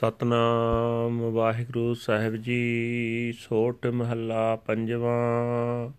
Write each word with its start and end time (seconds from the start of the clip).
ਸਤਨਾਮ 0.00 1.20
ਵਾਹਿਗੁਰੂ 1.20 1.94
ਸਾਹਿਬ 1.94 2.36
ਜੀ, 2.36 3.34
ਸੋਟ 3.38 3.86
ਮਹੱਲਾ 3.86 4.56
ਪੰਜਵਾਂ। 4.56 5.90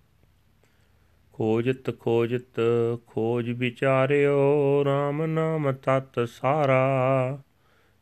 ਖੋਜਤ 1.33 1.99
ਖੋਜਤ, 1.99 2.61
ਖੋਜ 3.07 3.49
ਵਿਚਾਰਿਓ 3.49 4.83
RAM 4.83 5.25
ਨਾਮ 5.25 5.71
ਤਤ 5.71 6.29
ਸਾਰਾ। 6.29 7.39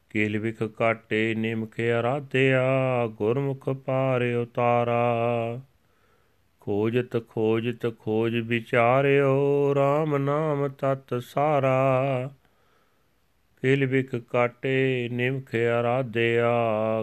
ਕੇਲ 0.10 0.38
ਵਿਖ 0.38 0.64
ਕਾਟੇ 0.64 1.36
ਨਿਮਖ 1.36 1.80
ਅਰਾਧਿਆ, 2.00 2.68
ਗੁਰਮੁਖ 3.08 3.70
ਪਾਰਿ 3.70 4.34
ਉਤਾਰਾ 4.34 5.14
ਖੋਜਤ 6.60 7.28
ਖੋਜਤ, 7.30 8.00
ਖੋਜ 8.00 8.36
ਵਿਚਾਰਿਓ 8.36 9.74
RAM 9.74 10.18
ਨਾਮ 10.18 10.68
ਤਤ 10.68 11.24
ਸਾਰਾ। 11.24 12.32
ਕਿਲ 13.62 13.86
ਵਿਕ 13.86 14.16
ਕਾਟੇ, 14.16 15.10
ਨਿਮਖ 15.12 15.56
ਅਰਾਧਿਆ 15.56 16.52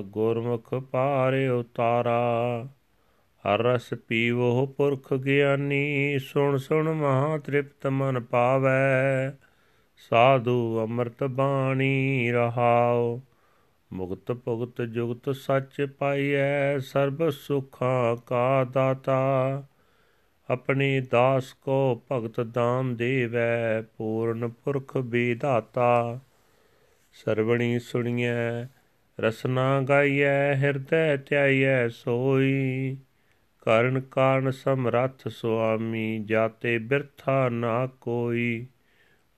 ਗੁਰਮੁਖ 0.00 0.74
ਪਾਰੇ 0.74 1.48
ਉਤਾਰਾ। 1.48 2.66
ਹਰ 3.44 3.58
ਰਸ 3.58 3.94
ਪੀਵੋ 3.94 4.66
ਪੁਰਖ 4.66 5.14
ਗਿਆਨੀ, 5.14 6.18
ਸੁਣ 6.18 6.56
ਸੁਣ 6.56 6.92
ਮਹਾ 6.92 7.38
ਤ੍ਰਿਪਤ 7.38 7.86
ਮਨ 7.86 8.20
ਪਾਵੈ। 8.20 9.30
ਸਾਧੂ 10.10 10.80
ਅੰਮ੍ਰਿਤ 10.82 11.24
ਬਾਣੀ 11.24 12.30
ਰਹਾਉ, 12.32 13.20
ਮੁਕਤ 13.92 14.32
ਭੁਗਤ 14.32 14.82
ਜੁਗਤ 14.82 15.34
ਸੱਚ 15.34 15.86
ਪਾਈਐ, 15.98 16.78
ਸਰਬ 16.78 17.30
ਸੁਖਾਂ 17.30 18.16
ਕਾ 18.16 18.64
ਦਾਤਾ। 18.64 19.62
ਆਪਣੀ 20.50 21.00
ਦਾਸ 21.00 21.52
ਕੋ 21.52 22.02
ਭਗਤ 22.12 22.40
ਦਾਨ 22.40 22.96
ਦੇਵੈ, 22.96 23.82
ਪੂਰਨ 23.82 24.48
ਪੁਰਖ 24.48 24.98
ਬੀਦਾਤਾ 24.98 26.20
ਸਰਵਣੀ 27.24 27.78
ਸੁਣੀਐ, 27.78 28.64
ਰਸਨਾ 29.20 29.80
ਗਾਈਐ, 29.80 30.54
ਹਿਰਦੈ 30.54 31.16
ਧਿਆਈਐ 31.16 31.88
ਸੋਈ। 31.88 32.96
ਕਰਨ 33.60 34.00
ਕਾਰਨ 34.00 34.50
ਸਮਰੱਥ 34.50 35.28
ਸੁਆਮੀ, 35.28 36.24
ਜਾਤੇ 36.24 36.78
ਬਿਰਥਾ 36.78 37.48
ਨਾ 37.48 37.86
ਕੋਈ। 37.86 38.66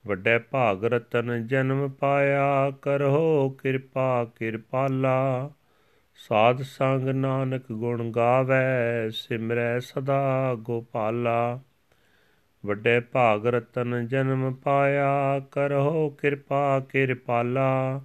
ਵੱਡੇ 0.07 0.39
ਭਾਗ 0.39 0.85
ਰਤਨ 0.85 1.47
ਜਨਮ 1.47 1.89
ਪਾਇਆ 1.89 2.71
ਕਰੋ 2.81 3.49
ਕਿਰਪਾ 3.49 4.25
ਕਿਰਪਾਲਾ। 4.25 5.51
ਸਾਧ 6.15 6.61
ਸੰਗ 6.61 7.09
ਨਾਨਕ 7.09 7.63
ਗੁਣ 7.71 8.11
ਗਾਵੇ, 8.11 9.09
ਸਿਮਰੈ 9.11 9.79
ਸਦਾ 9.79 10.55
ਗੋਪਾਲਾ। 10.59 11.59
ਵੱਡੇ 12.65 12.99
ਭਾਗ 12.99 13.47
ਰਤਨ 13.47 14.07
ਜਨਮ 14.07 14.53
ਪਾਇਆ 14.53 15.39
ਕਰੋ 15.51 16.09
ਕਿਰਪਾ 16.09 16.79
ਕਿਰਪਾਲਾ 16.79 18.01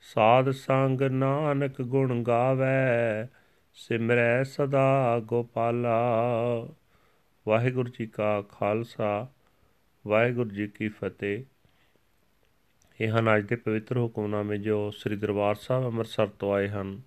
ਸਾਧ 0.00 0.50
ਸੰਗ 0.50 1.02
ਨਾਨਕ 1.02 1.82
ਗੁਣ 1.82 2.22
ਗਾਵੇ, 2.22 3.26
ਸਿਮਰੈ 3.74 4.42
ਸਦਾ 4.42 5.20
ਗੋਪਾਲਾ। 5.24 5.98
ਵਾਹਿਗੁਰੂ 7.48 7.88
ਜੀ 7.88 8.06
ਕਾ 8.06 8.42
ਖਾਲਸਾ, 8.42 9.28
ਵਾਹਿਗੁਰੂ 10.06 10.50
ਜੀ 10.50 10.66
ਕੀ 10.66 10.88
ਫਤਿਹ। 10.88 11.44
ਇਹ 13.00 13.18
ਹਨ 13.18 13.36
ਅੱਜ 13.36 13.46
ਦੇ 13.46 13.56
ਪਵਿੱਤਰ 13.56 13.98
ਹੁਕਮਨਾਮੇ 13.98 14.58
ਜੋ 14.58 14.90
ਸ੍ਰੀ 14.90 15.16
ਦਰਬਾਰ 15.16 15.54
ਸਾਹਿਬ 15.54 15.84
ਅੰਮ੍ਰਿਤਸਰ 15.84 16.26
ਤੋਂ 16.26 16.54
ਆਏ 16.54 16.68
ਹਨ। 16.68 17.00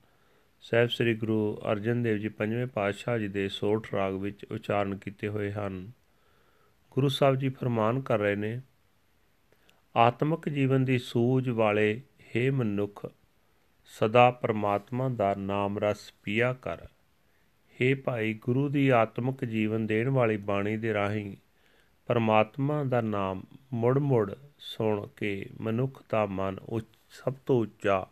ਸਹਿਬ 0.62 0.90
ਸ੍ਰੀ 0.90 1.14
ਗੁਰੂ 1.14 1.62
ਅਰਜਨ 1.72 2.04
ਦੇਵ 2.04 2.18
ਜੀ 2.18 2.30
ਪੰਜਵੇਂ 2.30 2.68
ਪਾਤਸ਼ਾਹ 2.68 3.18
ਜੀ 3.18 3.28
ਦੇ 3.28 3.50
ਸੋਠ 3.50 3.94
ਰਾਗ 3.94 4.14
ਵਿੱਚ 4.14 4.46
ਉਚਾਰਨ 4.52 4.96
ਕੀਤੇ 4.96 5.28
ਹੋਏ 5.28 5.52
ਹਨ। 5.52 5.92
ਗੁਰੂ 6.92 7.08
ਸਾਹਿਬ 7.08 7.36
ਜੀ 7.36 7.50
ਫਰਮਾਨ 7.50 8.02
ਕਰ 8.02 8.20
ਰਹੇ 8.20 8.36
ਨੇ, 8.36 8.62
ਆਤਮਿਕ 9.96 10.50
ਜੀਵਨ 10.50 10.86
ਦੀ 10.86 10.98
ਸੂਝ 10.98 11.50
ਵਾਲੇ 11.50 12.02
ਹੇ 12.36 12.50
ਮਨੁੱਖ, 12.50 13.12
ਸਦਾ 13.86 14.32
ਪਰਮਾਤਮਾ 14.32 15.10
ਦਾ 15.10 15.36
ਨਾਮ 15.36 15.80
ਰਸ 15.80 16.14
ਪੀਆ 16.24 16.54
ਕਰ। 16.54 16.78
हे 17.82 17.98
ਭਾਈ, 18.06 18.34
ਗੁਰੂ 18.34 18.70
ਦੀ 18.70 18.90
ਆਤਮਿਕ 18.90 19.46
ਜੀਵਨ 19.46 19.88
ਦੇਣ 19.88 20.10
ਵਾਲੀ 20.10 20.38
ਬਾਣੀ 20.38 20.78
ਦੇ 20.78 20.94
ਰਾਹੀਂ 20.94 21.38
ਪਰਮਾਤਮਾ 22.06 22.84
ਦਾ 22.84 23.02
ਨਾਮ 23.02 23.44
ਮੁੜ-ਮੁੜ 23.74 24.34
ਸੁਣ 24.58 25.08
ਕੇ 25.08 25.46
ਮਨੁੱਖ 25.62 26.04
ਦਾ 26.10 26.26
ਮਨ 26.26 26.60
ਉੱਚ, 26.70 26.86
ਸਭ 27.10 27.34
ਤੋਂ 27.46 27.62
ਉੱਚਾ 27.62 28.08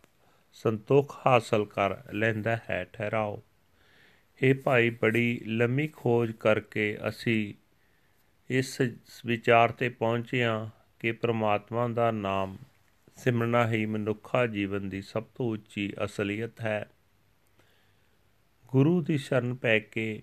ਸੰਤੋਖ 0.52 1.16
ਹਾਸਲ 1.26 1.64
ਕਰ 1.64 2.14
ਲੈਂਦਾ 2.14 2.58
ਹੈ, 2.70 2.86
ਠਹਿਰਾਓ। 2.92 3.42
हे 4.44 4.56
ਭਾਈ, 4.64 4.90
ਬੜੀ 4.90 5.40
ਲੰਮੀ 5.46 5.88
ਖੋਜ 5.88 6.32
ਕਰਕੇ 6.32 6.98
ਅਸੀਂ 7.08 7.54
ਇਸ 8.50 8.80
ਵਿਚਾਰ 9.26 9.72
ਤੇ 9.72 9.88
ਪਹੁੰਚਿਆ 9.88 10.70
ਕਿ 10.98 11.12
ਪ੍ਰਮਾਤਮਾ 11.12 11.88
ਦਾ 11.88 12.10
ਨਾਮ 12.10 12.56
ਸਿਮਰਨਾ 13.16 13.68
ਹੀ 13.68 13.86
ਮਨੁੱਖਾ 13.86 14.46
ਜੀਵਨ 14.46 14.88
ਦੀ 14.88 15.02
ਸਭ 15.02 15.22
ਤੋਂ 15.22 15.52
ਉੱਚੀ 15.52 15.92
ਅਸਲੀਅਤ 16.04 16.60
ਹੈ। 16.60 16.90
ਗੁਰੂ 18.66 19.02
ਦੀ 19.02 19.18
ਸ਼ਰਨ 19.18 19.54
ਪੈ 19.54 19.78
ਕੇ 19.78 20.22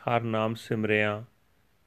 ਹਰ 0.00 0.20
ਨਾਮ 0.20 0.54
ਸਿਮਰਿਆ, 0.54 1.24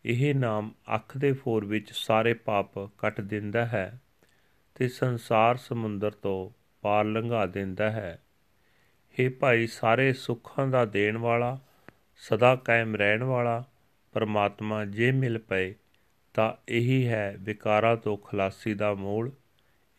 ਇਹ 0.06 0.36
ਨਾਮ 0.36 0.72
ਅੱਖ 0.96 1.18
ਦੇ 1.18 1.34
ਫੋਰ 1.34 1.66
ਵਿੱਚ 1.66 1.92
ਸਾਰੇ 1.92 2.34
ਪਾਪ 2.34 2.80
ਕੱਟ 2.80 3.22
ਦਿੰਦਾ 3.22 3.66
ਹੈ 3.66 4.00
ਤੇ 4.76 4.88
ਸੰਸਾਰ 4.88 5.58
ਸਮੁੰਦਰ 5.58 6.12
ਤੋਂ 6.12 6.50
ਪਾਰ 6.82 7.06
ਲੰਘਾ 7.06 7.46
ਦਿੰਦਾ 7.46 7.92
ਹੈ। 7.92 8.24
हे 9.20 9.32
ਭਾਈ, 9.40 9.68
ਸਾਰੇ 9.68 10.14
ਸੁੱਖਾਂ 10.14 10.68
ਦਾ 10.68 10.86
ਦੇਣ 10.86 11.18
ਵਾਲਾ, 11.18 11.60
ਸਦਾ 12.16 12.56
ਕਾਇਮ 12.56 12.96
ਰਹਿਣ 12.96 13.24
ਵਾਲਾ 13.24 13.64
ਪਰਮਾਤਮਾ 14.12 14.86
ਜੇ 14.86 15.12
ਮਿਲ 15.12 15.38
ਪਏ, 15.38 15.76
ਤਾਂ 16.34 16.54
ਇਹੀ 16.68 17.08
ਹੈ 17.08 17.36
ਵਿਕਾਰਾਂ 17.40 17.98
ਤੋਂ 17.98 18.18
ਖਲਾਸੀ 18.18 18.74
ਦਾ 18.74 18.94
ਮੂਲ 18.94 19.32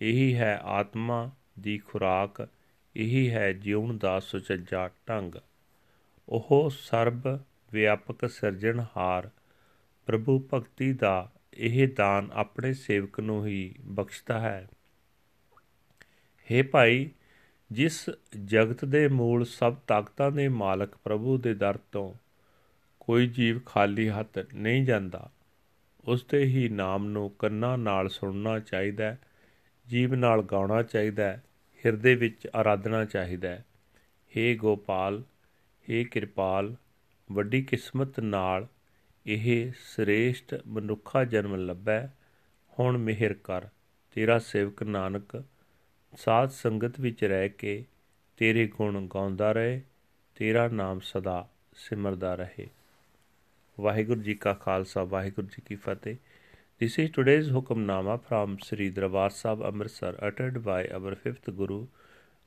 ਇਹੀ 0.01 0.35
ਹੈ 0.35 0.61
ਆਤਮਾ 0.65 1.31
ਦੀ 1.59 1.79
ਖੁਰਾਕ, 1.79 2.49
ਇਹੀ 2.97 3.31
ਹੈ 3.31 3.53
ਜੀਵਨ 3.53 3.99
ਦਾ 3.99 4.21
ਸੁਚੱਜਾ 4.21 4.91
ਢੰਗ। 5.09 5.35
ਉਹ 6.29 6.71
ਸਰਬ 6.79 7.41
ਵਿਆਪਕ 7.73 8.31
ਸਿਰਜਣਹਾਰ 8.31 9.31
ਪ੍ਰਭੂ 10.07 10.49
ਭਗਤੀ 10.55 10.93
ਦਾ 10.93 11.31
ਇਹ 11.55 11.89
ਦਾਨ 11.89 12.31
ਆਪਣੇ 12.33 12.73
ਸੇਵਕ 12.73 13.21
ਨੂੰ 13.21 13.47
ਹੀ 13.47 13.75
ਬਖਸ਼ਦਾ 13.81 14.41
ਹੈ। 14.41 14.69
हे 16.51 16.67
ਭਾਈ, 16.71 17.11
ਜਿਸ 17.73 18.11
ਜਗਤ 18.45 18.85
ਦੇ 18.85 19.09
ਮੂਲ 19.09 19.45
ਸਭ 19.45 19.77
ਤਾਕਤਾਂ 19.87 20.31
ਦੇ 20.31 20.49
ਮਾਲਕ 20.49 20.97
ਪ੍ਰਭੂ 21.05 21.39
ਦੇ 21.39 21.55
ਦਰ 21.55 21.79
ਤੋਂ 21.93 22.15
ਕੋਈ 23.11 23.27
ਜੀਵ 23.27 23.61
ਖਾਲੀ 23.67 24.09
ਹੱਥ 24.09 24.39
ਨਹੀਂ 24.55 24.85
ਜਾਂਦਾ, 24.85 25.31
ਉਸ 26.05 26.25
ਦੇ 26.25 26.45
ਹੀ 26.45 26.69
ਨਾਮ 26.69 27.09
ਨੂੰ 27.09 27.31
ਕੰਨਾਂ 27.31 27.79
ਨਾਲ 27.79 28.09
ਸੁਣਨਾ 28.09 28.59
ਚਾਹੀਦਾ 28.59 29.17
ਜੀਵ 29.89 30.15
ਨਾਲ 30.15 30.43
ਗਾਉਣਾ 30.43 30.83
ਚਾਹੀਦਾ 30.83 31.33
ਹਿਰਦੇ 31.85 32.15
ਵਿੱਚ 32.15 32.47
ਆਰਾਧਨਾ 32.55 33.05
ਚਾਹੀਦਾ 33.05 33.49
ਹੈ। 33.49 33.65
ਗੋਪਾਲ 34.57 35.23
हे 35.89 36.05
ਕਿਰਪਾਲ, 36.09 36.75
ਵੱਡੀ 37.33 37.63
ਕਿਸਮਤ 37.63 38.21
ਨਾਲ 38.21 38.67
ਇਹ 39.27 39.73
ਸ੍ਰੇਸ਼ਟ 39.73 40.63
ਮਨੁੱਖਾ 40.67 41.25
ਜਨਮ 41.25 41.55
ਲੱਭੈ, 41.55 42.07
ਹੁਣ 42.79 42.99
ਮਿਹਰ 42.99 43.35
ਕਰ, 43.35 43.69
ਤੇਰਾ 44.11 44.39
ਸੇਵਕ 44.39 44.83
ਨਾਨਕ, 44.83 45.45
ਸਾਧ 46.17 46.49
ਸੰਗਤ 46.49 47.01
ਵਿੱਚ 47.01 47.25
ਰਹਿ 47.25 47.49
ਕੇ 47.49 47.85
ਤੇਰੇ 48.37 48.67
ਗੁਣ 48.67 49.09
ਗਾਉਂਦਾ 49.15 49.53
ਰਹੇ, 49.53 49.83
ਤੇਰਾ 50.35 50.69
ਨਾਮ 50.69 51.01
ਸਦਾ 51.01 51.49
ਸਿਮਰਦਾ 51.77 52.35
ਰਹੇ। 52.35 52.69
ਵਾਹਿਗੁਰੂ 53.80 54.22
ਜੀ 54.24 54.34
ਕਾ 54.36 54.54
ਖਾਲਸਾ 54.54 55.04
ਵਾਹਿਗੁਰੂ 55.04 55.48
ਜੀ 55.48 55.62
ਕੀ 55.66 55.76
ਫਤਿਹ 55.76 56.18
This 56.84 56.96
is 57.02 57.10
today's 57.16 57.50
Hukamnama 57.56 58.14
from 58.22 58.56
Sri 58.64 58.86
Darbar 58.96 59.28
Sahib 59.36 59.62
Amritsar 59.68 60.10
uttered 60.30 60.58
by 60.64 60.80
our 60.98 61.16
fifth 61.16 61.46
Guru, 61.60 61.78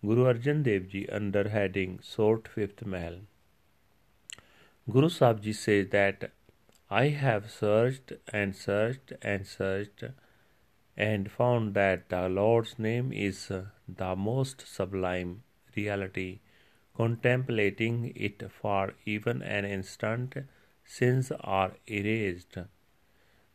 Guru 0.04 0.26
Arjan 0.32 0.62
Dev 0.66 0.90
Ji 0.94 1.08
under 1.18 1.44
heading 1.48 1.94
Sort 2.08 2.50
Fifth 2.56 2.82
Mahal. 2.94 3.16
Guru 4.96 5.08
Sahib 5.14 5.40
Ji 5.46 5.54
says 5.54 5.88
that 5.94 6.28
I 6.90 7.06
have 7.22 7.48
searched 7.50 8.12
and 8.40 8.54
searched 8.54 9.14
and 9.22 9.46
searched 9.46 10.04
and 11.08 11.32
found 11.38 11.72
that 11.72 12.06
the 12.10 12.22
Lord's 12.28 12.78
name 12.78 13.10
is 13.10 13.42
the 14.02 14.14
most 14.28 14.66
sublime 14.66 15.34
reality. 15.74 16.40
Contemplating 16.94 18.12
it 18.14 18.48
for 18.60 18.92
even 19.06 19.42
an 19.42 19.64
instant 19.64 20.38
sins 20.83 21.31
are 21.39 21.73
erased. 21.87 22.57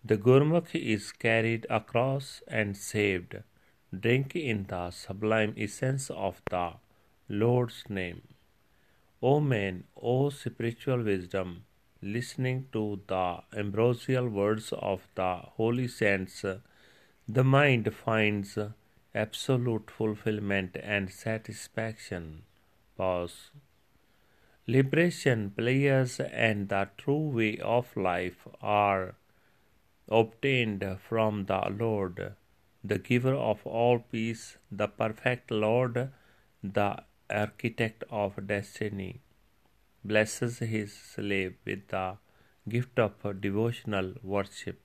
The 0.04 0.16
Gurmukh 0.16 0.75
is 0.75 1.12
carried 1.12 1.66
across 1.69 2.42
and 2.48 2.76
saved. 2.76 3.36
Drink 3.98 4.36
in 4.36 4.66
the 4.69 4.90
sublime 4.90 5.54
essence 5.56 6.10
of 6.10 6.40
the 6.50 6.75
Lord's 7.28 7.84
name. 7.88 8.22
O 9.22 9.40
man, 9.40 9.84
O 10.00 10.30
spiritual 10.30 11.02
wisdom, 11.02 11.64
listening 12.00 12.69
to 12.72 13.00
the 13.08 13.40
ambrosial 13.56 14.28
words 14.28 14.72
of 14.72 15.08
the 15.14 15.36
holy 15.56 15.88
saints, 15.88 16.44
the 17.28 17.44
mind 17.44 17.92
finds 17.94 18.56
absolute 19.14 19.90
fulfillment 19.90 20.76
and 20.82 21.10
satisfaction. 21.10 22.42
Pause. 22.96 23.50
Liberation, 24.70 25.50
pleasures, 25.56 26.20
and 26.20 26.69
the 26.69 26.91
true 26.99 27.31
way 27.37 27.56
of 27.56 27.97
life 27.97 28.47
are 28.61 29.15
obtained 30.09 30.85
from 31.09 31.47
the 31.47 31.61
Lord, 31.70 32.35
the 32.85 32.99
giver 32.99 33.35
of 33.35 33.67
all 33.67 33.99
peace, 33.99 34.59
the 34.70 34.87
perfect 34.87 35.50
Lord, 35.50 36.11
the 36.62 37.03
architect 37.31 38.05
of 38.11 38.47
destiny, 38.47 39.23
blesses 40.05 40.59
his 40.59 40.93
slave 40.93 41.55
with 41.65 41.88
the 41.88 42.19
gift 42.69 42.99
of 42.99 43.41
devotional 43.41 44.12
worship. 44.23 44.79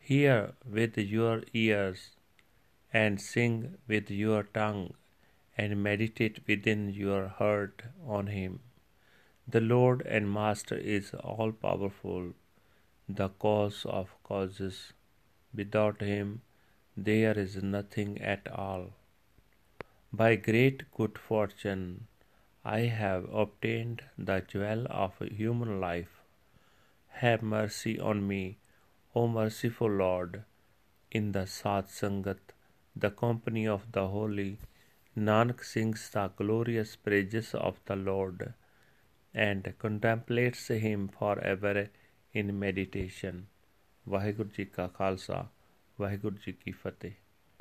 Hear 0.00 0.54
with 0.68 0.98
your 0.98 1.44
ears 1.52 2.16
and 2.92 3.20
sing 3.20 3.78
with 3.86 4.10
your 4.10 4.42
tongue 4.42 4.94
and 5.56 5.82
meditate 5.82 6.40
within 6.46 6.88
your 6.88 7.28
heart 7.28 7.82
on 8.06 8.26
him. 8.28 8.60
The 9.46 9.60
Lord 9.60 10.02
and 10.06 10.32
Master 10.32 10.76
is 10.76 11.12
all 11.14 11.52
powerful, 11.52 12.32
the 13.08 13.28
cause 13.28 13.84
of 13.84 14.08
causes. 14.22 14.92
Without 15.54 16.00
him, 16.00 16.40
there 16.96 17.38
is 17.38 17.62
nothing 17.62 18.20
at 18.20 18.48
all. 18.50 18.92
By 20.12 20.36
great 20.36 20.90
good 20.96 21.18
fortune, 21.18 22.06
I 22.64 22.80
have 22.80 23.24
obtained 23.32 24.02
the 24.16 24.40
jewel 24.40 24.86
of 24.88 25.18
human 25.18 25.80
life. 25.80 26.20
Have 27.22 27.42
mercy 27.42 27.98
on 28.00 28.26
me, 28.26 28.58
O 29.14 29.28
merciful 29.28 29.90
Lord, 29.90 30.44
in 31.10 31.32
the 31.32 31.46
Sat 31.46 31.88
Sangat, 31.88 32.38
the 32.96 33.10
company 33.10 33.66
of 33.68 33.92
the 33.92 34.08
holy. 34.08 34.58
Nanak 35.17 35.63
sings 35.63 36.09
the 36.09 36.27
glorious 36.37 36.95
praises 37.07 37.53
of 37.61 37.79
the 37.85 37.95
Lord 37.95 38.53
and 39.35 39.73
contemplates 39.79 40.67
him 40.85 41.07
forever 41.07 41.87
in 42.35 42.53
meditation. 42.59 43.41
Waheguru 44.09 44.49
ji 44.57 44.65
ਕਾ 44.65 44.87
ਖਾਲਸਾ 44.87 45.47
ਵਾਹਿਗੁਰੂ 46.01 46.37
ਜੀ 46.45 46.51
ਕੀ 46.51 46.71
ਫਤਿਹ 46.71 47.11